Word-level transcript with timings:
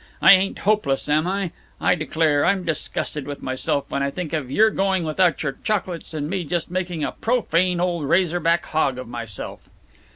I 0.19 0.33
ain't 0.33 0.57
hopeless, 0.57 1.07
am 1.07 1.27
I? 1.27 1.51
I 1.79 1.93
declare, 1.93 2.43
I'm 2.43 2.65
disgusted 2.65 3.27
with 3.27 3.43
myself 3.43 3.85
when 3.89 4.01
I 4.01 4.09
think 4.09 4.33
of 4.33 4.49
your 4.49 4.71
going 4.71 5.03
without 5.03 5.43
your 5.43 5.57
chocolates 5.63 6.11
and 6.11 6.27
me 6.27 6.43
just 6.43 6.71
making 6.71 7.03
a 7.03 7.11
profane 7.11 7.79
old 7.79 8.09
razorback 8.09 8.65
hog 8.65 8.97
of 8.97 9.07
myself." 9.07 9.69